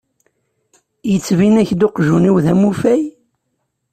Yettbin-ak-d 1.11 1.81
uqjun-iw 1.87 2.35
d 2.43 2.45
amufay? 2.51 3.03